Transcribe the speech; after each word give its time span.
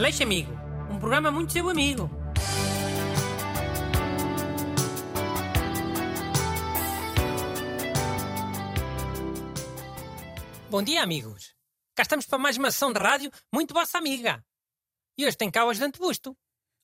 Aleixo 0.00 0.22
Amigo, 0.22 0.50
um 0.90 0.98
programa 0.98 1.30
muito 1.30 1.52
seu 1.52 1.68
amigo. 1.68 2.10
Bom 10.70 10.82
dia, 10.82 11.02
amigos. 11.02 11.54
Cá 11.94 12.04
estamos 12.04 12.24
para 12.24 12.38
mais 12.38 12.56
uma 12.56 12.70
sessão 12.70 12.94
de 12.94 12.98
rádio 12.98 13.30
muito 13.52 13.74
vossa 13.74 13.98
amiga. 13.98 14.42
E 15.18 15.26
hoje 15.26 15.36
tem 15.36 15.50
cá 15.50 15.66
o 15.66 15.68
ajudante 15.68 15.98
Busto. 15.98 16.34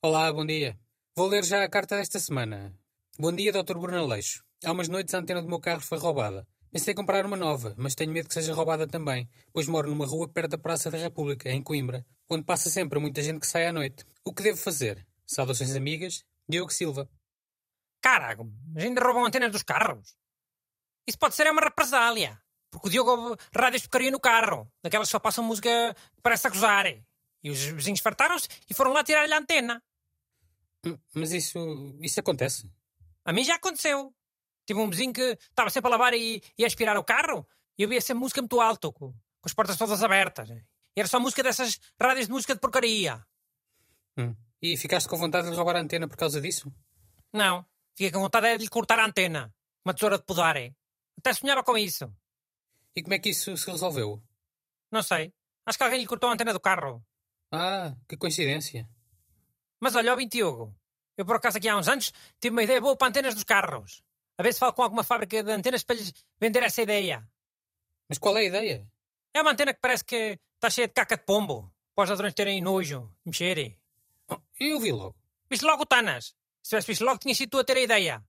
Olá, 0.03 0.31
bom 0.31 0.45
dia. 0.45 0.79
Vou 1.17 1.27
ler 1.27 1.43
já 1.43 1.65
a 1.65 1.71
carta 1.71 1.97
desta 1.97 2.19
semana. 2.19 2.79
Bom 3.19 3.33
dia, 3.33 3.51
Dr. 3.51 3.79
Bruno 3.79 3.99
Aleixo. 3.99 4.45
Há 4.63 4.73
umas 4.73 4.89
noites 4.89 5.15
a 5.15 5.21
antena 5.21 5.41
do 5.41 5.49
meu 5.49 5.59
carro 5.59 5.81
foi 5.81 5.97
roubada. 5.97 6.47
Pensei 6.71 6.93
comprar 6.93 7.25
uma 7.25 7.39
nova, 7.39 7.75
mas 7.79 7.95
tenho 7.95 8.13
medo 8.13 8.29
que 8.29 8.35
seja 8.35 8.53
roubada 8.53 8.87
também, 8.87 9.27
pois 9.55 9.67
moro 9.67 9.89
numa 9.89 10.05
rua 10.05 10.29
perto 10.29 10.51
da 10.51 10.59
Praça 10.59 10.91
da 10.91 10.99
República, 10.99 11.49
em 11.49 11.63
Coimbra, 11.63 12.05
onde 12.29 12.45
passa 12.45 12.69
sempre 12.71 12.99
muita 12.99 13.23
gente 13.23 13.41
que 13.41 13.47
sai 13.47 13.67
à 13.67 13.73
noite. 13.73 14.05
O 14.25 14.33
que 14.33 14.43
devo 14.43 14.59
fazer? 14.59 15.07
Saudações 15.27 15.75
amigas, 15.75 16.25
Diogo 16.49 16.73
Silva. 16.73 17.09
Carago, 18.01 18.53
mas 18.73 18.85
ainda 18.85 19.03
roubam 19.03 19.25
antenas 19.25 19.51
dos 19.51 19.63
carros. 19.63 20.17
Isso 21.07 21.19
pode 21.19 21.35
ser 21.35 21.47
é 21.47 21.51
uma 21.51 21.61
represália. 21.61 22.41
Porque 22.71 22.89
o 22.89 22.91
Diogo 22.91 23.11
ouve 23.11 23.37
rádios 23.55 23.83
de 23.83 23.89
porcaria 23.89 24.11
no 24.11 24.21
carro. 24.21 24.71
Daquelas 24.83 25.09
que 25.09 25.13
só 25.13 25.19
passam 25.19 25.45
música 25.45 25.69
que 26.15 26.23
parece 26.23 26.47
a 26.47 26.51
gozar. 26.51 26.87
E 27.43 27.51
os 27.51 27.59
vizinhos 27.65 28.01
fartaram-se 28.01 28.49
e 28.69 28.75
foram 28.75 28.93
lá 28.93 29.05
tirar-lhe 29.05 29.33
a 29.33 29.39
antena. 29.39 29.83
Hum, 30.85 30.99
Mas 31.15 31.33
isso, 31.33 31.59
isso 32.01 32.21
acontece. 32.21 32.71
A 33.25 33.33
mim 33.33 33.45
já 33.45 33.55
aconteceu. 33.55 34.15
Tive 34.67 34.81
um 34.81 34.91
vizinho 34.91 35.13
que 35.13 35.39
estava 35.49 35.71
sempre 35.71 35.89
a 35.89 35.93
lavar 35.93 36.15
e, 36.15 36.43
e 36.59 36.65
a 36.65 36.67
aspirar 36.67 36.97
o 36.99 37.05
carro 37.05 37.47
e 37.79 37.83
eu 37.83 37.89
via 37.89 38.01
sempre 38.01 38.21
música 38.21 38.41
muito 38.41 38.61
alto, 38.61 38.93
com, 38.93 39.13
com 39.13 39.45
as 39.45 39.55
portas 39.55 39.77
todas 39.77 40.03
abertas. 40.03 40.49
Era 40.97 41.07
só 41.07 41.21
música 41.21 41.43
dessas 41.43 41.79
rádios 42.01 42.27
de 42.27 42.33
música 42.33 42.55
de 42.55 42.61
porcaria. 42.61 43.23
Hum. 44.17 44.35
E 44.63 44.77
ficaste 44.79 45.07
com 45.09 45.19
vontade 45.19 45.45
de 45.45 45.51
lhe 45.51 45.57
roubar 45.57 45.77
a 45.77 45.81
antena 45.81 46.09
por 46.09 46.17
causa 46.17 46.41
disso? 46.41 46.73
Não, 47.31 47.67
fiquei 47.95 48.11
com 48.11 48.21
vontade 48.21 48.57
de 48.57 48.65
lhe 48.65 48.71
cortar 48.71 48.99
a 48.99 49.05
antena. 49.05 49.55
Uma 49.85 49.93
tesoura 49.93 50.17
de 50.17 50.25
podar. 50.25 50.57
Até 51.19 51.33
sonhava 51.35 51.63
com 51.63 51.77
isso. 51.77 52.11
E 52.95 53.03
como 53.03 53.15
é 53.15 53.19
que 53.19 53.29
isso 53.29 53.55
se 53.57 53.71
resolveu? 53.71 54.23
Não 54.91 55.03
sei. 55.03 55.35
Acho 55.67 55.77
que 55.77 55.85
alguém 55.85 56.01
lhe 56.01 56.07
cortou 56.07 56.31
a 56.31 56.33
antena 56.33 56.53
do 56.53 56.61
carro. 56.61 57.05
Ah, 57.53 57.95
que 58.09 58.17
coincidência. 58.17 58.89
Mas 59.79 59.95
olha, 59.95 60.15
ó 60.15 60.17
Diogo, 60.17 60.75
eu 61.17 61.27
por 61.27 61.37
acaso 61.37 61.59
aqui 61.59 61.69
há 61.69 61.77
uns 61.77 61.89
anos 61.89 62.13
tive 62.41 62.55
uma 62.55 62.63
ideia 62.63 62.81
boa 62.81 62.97
para 62.97 63.09
antenas 63.09 63.35
dos 63.35 63.45
carros. 63.45 64.03
A 64.39 64.43
ver 64.43 64.53
se 64.53 64.59
falo 64.59 64.73
com 64.73 64.83
alguma 64.83 65.05
fábrica 65.05 65.43
de 65.43 65.51
antenas 65.51 65.85
para 65.85 65.97
lhes 65.97 66.13
vender 66.41 66.63
essa 66.63 66.83
ideia. 66.83 67.29
Mas 68.09 68.19
qual 68.19 68.37
é 68.37 68.41
a 68.41 68.45
ideia? 68.45 68.89
É 69.35 69.43
uma 69.43 69.53
antena 69.53 69.75
que 69.75 69.81
parece 69.81 70.05
que 70.05 70.39
está 70.67 70.71
cheia 70.71 70.89
de 70.89 70.95
caca 70.95 71.17
de 71.17 71.25
pombo. 71.25 71.73
Para 71.95 72.05
os 72.05 72.11
ladrões 72.11 72.35
terem 72.35 72.61
nojo, 72.61 73.11
mexerem. 73.25 73.79
Oh, 74.29 74.39
eu 74.59 74.81
vi 74.81 74.91
logo. 74.91 75.15
Viste 75.49 75.65
logo 75.65 75.83
o 75.83 75.87
Tanas. 75.87 76.35
Se 76.63 76.71
tivesse 76.71 76.89
visto 76.89 77.05
logo, 77.05 77.19
tinha 77.19 77.35
sido 77.35 77.51
tu 77.51 77.59
a 77.59 77.65
ter 77.65 77.77
a 77.77 77.81
ideia. 77.81 78.25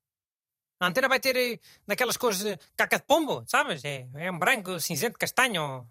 A 0.80 0.88
antena 0.88 1.08
vai 1.08 1.20
ter 1.20 1.36
eh, 1.36 1.60
daquelas 1.88 2.18
cores 2.18 2.44
de 2.44 2.58
caca 2.76 3.00
de 3.00 3.06
pombo, 3.06 3.44
sabes? 3.48 3.84
É, 3.84 4.08
é 4.14 4.32
um 4.32 4.38
branco, 4.38 4.80
cinzento, 4.80 5.18
castanho. 5.18 5.90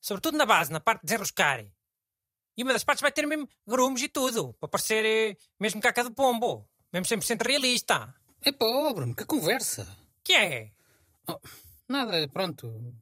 Sobretudo 0.00 0.38
na 0.38 0.46
base, 0.46 0.70
na 0.70 0.78
parte 0.78 1.00
de 1.00 1.06
desenroscar. 1.06 1.66
E 2.56 2.62
uma 2.62 2.72
das 2.72 2.84
partes 2.84 3.02
vai 3.02 3.10
ter 3.10 3.26
mesmo 3.26 3.48
grumos 3.66 4.00
e 4.02 4.08
tudo, 4.08 4.54
para 4.54 4.68
parecer 4.68 5.04
eh, 5.04 5.36
mesmo 5.58 5.80
caca 5.80 6.04
de 6.04 6.10
pombo. 6.12 6.68
Mesmo 6.92 7.06
100% 7.16 7.44
realista. 7.44 8.14
Oh, 8.60 8.94
Bruno, 8.94 9.16
que 9.16 9.24
conversa. 9.24 9.84
Que 10.22 10.34
é? 10.34 10.72
Oh, 11.26 11.40
nada, 11.88 12.28
pronto. 12.28 12.94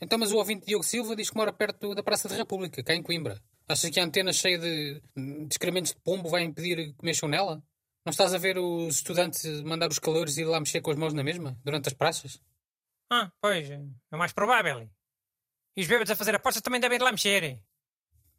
Então, 0.00 0.18
mas 0.18 0.30
o 0.32 0.36
ouvinte 0.36 0.66
Diogo 0.66 0.84
Silva 0.84 1.16
diz 1.16 1.30
que 1.30 1.36
mora 1.36 1.52
perto 1.52 1.94
da 1.94 2.02
Praça 2.02 2.28
da 2.28 2.36
República, 2.36 2.82
cá 2.82 2.94
em 2.94 3.02
Coimbra. 3.02 3.42
Achas 3.68 3.90
que 3.90 3.98
a 3.98 4.04
antena 4.04 4.32
cheia 4.32 4.58
de, 4.58 5.02
de 5.16 5.48
excrementos 5.50 5.92
de 5.92 6.00
pombo 6.00 6.28
vai 6.28 6.42
impedir 6.42 6.94
que 6.94 7.04
mexam 7.04 7.28
nela? 7.28 7.62
Não 8.04 8.10
estás 8.10 8.32
a 8.34 8.38
ver 8.38 8.58
os 8.58 8.96
estudantes 8.96 9.44
mandar 9.62 9.90
os 9.90 9.98
calores 9.98 10.36
e 10.36 10.42
ir 10.42 10.44
lá 10.44 10.60
mexer 10.60 10.80
com 10.80 10.90
as 10.90 10.96
mãos 10.96 11.12
na 11.12 11.24
mesma, 11.24 11.58
durante 11.64 11.88
as 11.88 11.94
praças? 11.94 12.40
Ah, 13.10 13.32
pois, 13.40 13.68
é 13.68 13.78
o 14.12 14.18
mais 14.18 14.32
provável. 14.32 14.88
E 15.76 15.80
os 15.80 15.88
bêbados 15.88 16.10
a 16.10 16.16
fazer 16.16 16.34
apostas 16.34 16.62
também 16.62 16.80
devem 16.80 16.96
ir 16.96 17.02
lá 17.02 17.10
mexer. 17.10 17.60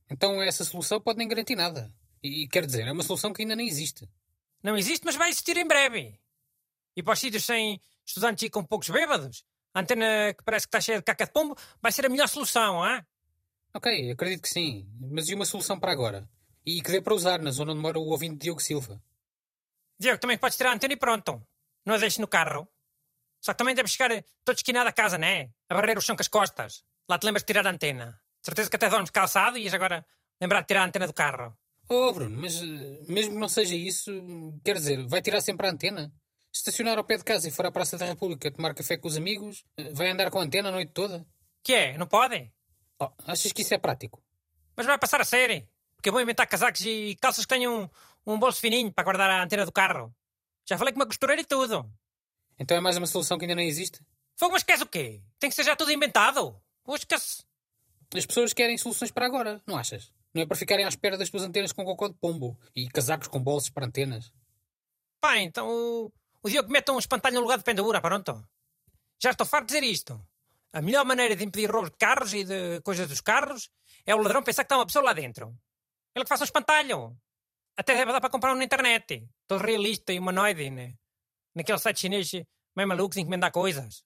Então 0.09 0.41
essa 0.41 0.63
solução 0.63 1.01
pode 1.01 1.17
nem 1.17 1.28
garantir 1.28 1.56
nada. 1.56 1.94
E, 2.23 2.44
e 2.44 2.47
quer 2.47 2.66
dizer, 2.66 2.88
é 2.88 2.91
uma 2.91 3.03
solução 3.03 3.34
que 3.34 3.41
ainda 3.41 3.56
nem 3.56 3.67
existe. 3.67 4.07
Não 4.63 4.78
existe, 4.78 5.06
mas 5.06 5.16
vai 5.16 5.29
existir 5.29 5.57
em 5.57 5.67
breve. 5.67 6.19
E 6.96 7.03
para 7.03 7.13
os 7.13 7.19
sítios 7.19 7.46
sem 7.46 7.81
estudantes 8.06 8.44
e 8.44 8.50
com 8.50 8.63
poucos 8.63 8.90
bêbados, 8.90 9.44
a 9.78 9.82
antena 9.82 10.34
que 10.34 10.44
parece 10.44 10.66
que 10.66 10.70
está 10.70 10.82
cheia 10.82 10.98
de 10.98 11.04
caca 11.04 11.26
de 11.26 11.32
pombo 11.32 11.56
vai 11.80 11.92
ser 11.92 12.08
a 12.08 12.10
melhor 12.10 12.28
solução, 12.28 12.84
ah? 12.84 13.06
Ok, 13.76 14.12
acredito 14.12 14.42
que 14.42 14.50
sim. 14.50 14.90
Mas 15.00 15.30
e 15.30 15.36
uma 15.36 15.46
solução 15.46 15.80
para 15.80 15.92
agora? 15.92 16.28
E 16.66 16.82
que 16.82 16.92
dê 16.92 17.00
para 17.00 17.14
usar 17.14 17.40
na 17.40 17.52
zona 17.52 17.74
onde 17.74 17.82
mora 17.82 18.00
o 18.00 18.10
ouvinte 18.10 18.38
Diogo 18.38 18.60
Silva? 18.60 19.00
Diogo, 20.00 20.18
também 20.18 20.36
podes 20.40 20.58
tirar 20.58 20.72
a 20.72 20.74
antena 20.74 20.96
e 20.96 20.98
pronto. 20.98 21.46
Não 21.86 21.94
a 21.94 21.98
deixes 22.00 22.18
no 22.18 22.28
carro. 22.28 22.68
Só 23.40 23.54
que 23.54 23.60
também 23.60 23.76
deve 23.76 23.88
chegar 23.88 24.10
todo 24.44 24.58
esquinado 24.58 24.90
a 24.90 24.92
casa, 24.92 25.16
né? 25.20 25.52
A 25.70 25.76
barrer 25.76 25.96
o 25.96 26.02
chão 26.02 26.16
com 26.16 26.24
as 26.24 26.28
costas. 26.28 26.84
Lá 27.08 27.20
te 27.20 27.26
lembras 27.26 27.44
de 27.44 27.48
tirar 27.48 27.68
a 27.68 27.70
antena. 27.70 28.20
Certeza 28.42 28.72
que 28.72 28.78
até 28.78 28.90
dormes 28.90 29.12
calçado 29.12 29.59
e 29.59 29.64
ias 29.66 29.76
agora 29.76 30.04
lembrar 30.42 30.62
de 30.62 30.68
tirar 30.68 30.82
a 30.82 30.86
antena 30.86 31.06
do 31.06 31.14
carro. 31.14 31.56
Oh, 31.88 32.12
Bruno, 32.12 32.36
mas 32.42 32.64
eh, 32.64 33.06
mesmo 33.08 33.34
que 33.34 33.40
não 33.40 33.48
seja 33.48 33.76
isso, 33.76 34.12
quer 34.64 34.74
dizer, 34.74 35.08
vai 35.08 35.22
tirar 35.22 35.40
sempre 35.40 35.68
a 35.68 35.70
antena? 35.70 36.12
Estacionar 36.57 36.97
ao 36.97 37.03
pé 37.03 37.18
de 37.18 37.23
casa 37.23 37.47
e 37.47 37.51
for 37.51 37.68
à 37.68 37.72
Praça 37.72 38.00
da 38.00 38.06
República 38.06 38.50
tomar 38.50 38.73
café 38.73 38.97
com 38.97 39.07
os 39.07 39.16
amigos, 39.16 39.63
eh, 39.78 39.94
vai 39.94 40.09
andar 40.09 40.31
com 40.31 40.40
a 40.40 40.41
antena 40.41 40.69
a 40.69 40.72
noite 40.72 40.91
toda? 40.91 41.23
Que 41.63 41.73
é? 41.73 41.97
Não 42.00 42.07
pode? 42.07 42.51
Oh, 43.00 43.12
achas 43.28 43.51
que 43.51 43.62
isso 43.62 43.75
é 43.75 43.78
prático? 43.78 44.23
Mas 44.75 44.88
vai 44.88 44.97
passar 44.97 45.22
a 45.22 45.25
ser. 45.25 45.69
Porque 45.96 46.09
eu 46.09 46.13
vou 46.13 46.22
inventar 46.22 46.47
casacos 46.47 46.81
e 46.81 47.16
calças 47.22 47.46
que 47.46 47.53
tenham 47.53 47.84
um, 48.25 48.34
um 48.34 48.40
bolso 48.40 48.59
fininho 48.59 48.91
para 48.91 49.03
guardar 49.03 49.29
a 49.29 49.44
antena 49.44 49.66
do 49.66 49.72
carro. 49.72 50.13
Já 50.67 50.79
falei 50.79 50.94
com 50.94 51.00
uma 51.00 51.06
costureira 51.06 51.41
e 51.41 51.46
tudo. 51.46 51.88
Então 52.57 52.75
é 52.75 52.79
mais 52.79 52.97
uma 52.97 53.06
solução 53.06 53.38
que 53.38 53.46
ainda 53.46 53.56
não 53.56 53.62
existe? 53.62 54.01
Fogo, 54.35 54.53
mas 54.53 54.63
queres 54.63 54.81
o 54.81 54.88
quê? 54.88 55.22
Tem 55.40 55.51
que 55.51 55.56
ser 55.56 55.63
já 55.63 55.75
tudo 55.75 55.91
inventado. 55.91 56.59
Busca-se. 56.84 57.44
As 58.16 58.25
pessoas 58.25 58.51
querem 58.51 58.79
soluções 58.79 59.12
para 59.12 59.28
agora, 59.28 59.62
não 59.67 59.78
achas? 59.78 60.12
Não 60.34 60.41
é 60.41 60.46
para 60.46 60.57
ficarem 60.57 60.85
à 60.85 60.88
espera 60.88 61.17
das 61.17 61.29
tuas 61.29 61.44
antenas 61.44 61.72
com 61.72 61.85
cocô 61.85 62.09
de 62.09 62.16
pombo 62.16 62.57
e 62.75 62.88
casacos 62.90 63.28
com 63.28 63.40
bolsos 63.40 63.69
para 63.69 63.85
antenas. 63.85 64.34
Pá, 65.22 65.38
então 65.38 66.12
o, 66.47 66.50
o 66.50 66.52
Diogo 66.52 66.72
mete 66.72 66.91
um 66.91 67.00
espantalho 67.00 67.35
no 67.35 67.41
lugar 67.41 67.58
de 67.58 67.63
pendura, 67.63 68.02
pronto. 68.02 68.47
Já 69.22 69.31
estou 69.31 69.46
farto 69.46 69.68
de 69.68 69.74
dizer 69.74 69.85
isto. 69.85 70.28
A 70.72 70.81
melhor 70.81 71.06
maneira 71.06 71.35
de 71.35 71.44
impedir 71.44 71.69
roubos 71.69 71.91
de 71.91 71.97
carros 71.97 72.34
e 72.34 72.44
de 72.44 72.81
coisas 72.81 73.08
dos 73.08 73.22
carros 73.22 73.69
é 74.06 74.13
o 74.13 74.19
ladrão 74.19 74.44
pensar 74.44 74.63
que 74.63 74.66
está 74.66 74.78
uma 74.78 74.85
pessoa 74.85 75.06
lá 75.06 75.13
dentro. 75.13 75.58
Ele 76.16 76.24
que 76.24 76.30
faça 76.30 76.44
um 76.44 76.46
espantalho. 76.46 77.18
Até 77.75 77.96
deve 77.96 78.12
dar 78.12 78.22
para 78.22 78.30
comprar 78.30 78.53
um 78.53 78.58
na 78.58 78.63
internet. 78.63 79.28
Todo 79.47 79.63
realista 79.63 80.13
e 80.13 80.19
humanoide, 80.19 80.69
né? 80.69 80.96
Naquele 81.53 81.78
site 81.80 82.00
chinês 82.00 82.31
meio 82.75 82.88
maluco 82.88 83.16
de 83.16 83.22
encomendar 83.22 83.52
coisas. 83.52 84.03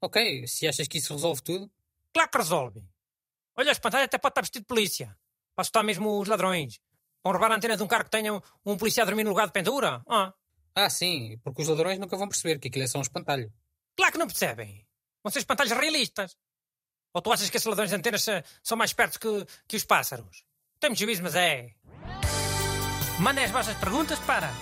Ok, 0.00 0.46
se 0.46 0.66
achas 0.66 0.88
que 0.88 0.98
isso 0.98 1.14
resolve 1.14 1.42
tudo. 1.42 1.70
Claro 2.12 2.30
que 2.30 2.38
resolve. 2.38 2.82
Olha, 3.56 3.68
o 3.68 3.72
espantalho 3.72 4.04
até 4.04 4.18
pode 4.18 4.32
estar 4.32 4.42
vestido 4.42 4.62
de 4.62 4.66
polícia. 4.66 5.16
Para 5.54 5.62
assustar 5.62 5.84
mesmo 5.84 6.18
os 6.20 6.28
ladrões. 6.28 6.80
Vão 7.22 7.32
roubar 7.32 7.52
a 7.52 7.56
antena 7.56 7.76
de 7.76 7.82
um 7.82 7.86
carro 7.86 8.04
que 8.04 8.10
tenha 8.10 8.32
um, 8.32 8.40
um 8.64 8.76
polícia 8.76 9.02
a 9.02 9.06
dormir 9.06 9.24
no 9.24 9.30
lugar 9.30 9.46
de 9.46 9.52
pendura? 9.52 10.02
Ah. 10.08 10.32
Ah, 10.80 10.88
sim, 10.88 11.36
porque 11.42 11.60
os 11.60 11.66
ladrões 11.66 11.98
nunca 11.98 12.16
vão 12.16 12.28
perceber 12.28 12.60
que 12.60 12.68
aquilo 12.68 12.84
é 12.84 12.86
só 12.86 12.98
um 12.98 13.02
espantalho. 13.02 13.52
Claro 13.96 14.12
que 14.12 14.18
não 14.18 14.28
percebem. 14.28 14.86
Vão 15.24 15.32
ser 15.32 15.40
espantalhos 15.40 15.72
realistas. 15.72 16.36
Ou 17.12 17.20
tu 17.20 17.32
achas 17.32 17.50
que 17.50 17.56
esses 17.56 17.66
ladrões 17.66 17.90
de 17.90 17.96
antenas 17.96 18.24
são 18.62 18.78
mais 18.78 18.90
espertos 18.90 19.18
que, 19.18 19.28
que 19.66 19.76
os 19.76 19.82
pássaros? 19.82 20.44
Temos 20.78 20.96
juízo, 20.96 21.24
mas 21.24 21.34
é. 21.34 21.74
Mandem 23.18 23.44
as 23.44 23.50
vossas 23.50 23.76
perguntas 23.78 24.20
para 24.20 24.52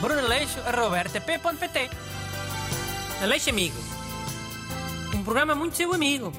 brunaleixo.rtp.pt 0.00 1.90
Aleixo 3.20 3.50
Amigo. 3.50 3.76
Um 5.16 5.24
programa 5.24 5.56
muito 5.56 5.76
seu 5.76 5.92
amigo. 5.92 6.32